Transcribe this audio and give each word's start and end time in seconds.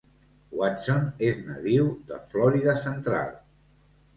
Watson 0.61 1.03
és 1.27 1.37
nadiu 1.49 1.91
de 2.09 2.17
Florida 2.33 2.75
central. 2.87 3.31